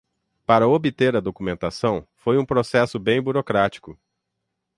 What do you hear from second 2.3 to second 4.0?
um processo bem burocrático